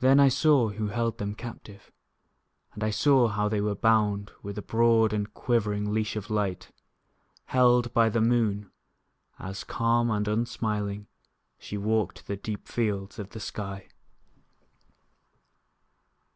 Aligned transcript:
Then 0.00 0.18
I 0.18 0.30
saw 0.30 0.70
who 0.70 0.88
held 0.88 1.18
them 1.18 1.36
captive; 1.36 1.92
And 2.72 2.82
I 2.82 2.90
saw 2.90 3.28
how 3.28 3.48
they 3.48 3.60
were 3.60 3.76
bound 3.76 4.32
With 4.42 4.58
a 4.58 4.62
broad 4.62 5.12
and 5.12 5.32
quivering 5.32 5.94
leash 5.94 6.16
of 6.16 6.28
light, 6.28 6.72
Held 7.44 7.94
by 7.94 8.08
the 8.08 8.20
moon, 8.20 8.72
As, 9.38 9.62
calm 9.62 10.10
and 10.10 10.26
unsmiling, 10.26 11.06
She 11.56 11.78
walked 11.78 12.26
the 12.26 12.36
deep 12.36 12.66
fields 12.66 13.16
of 13.20 13.30
the 13.30 13.38
sky. 13.38 13.86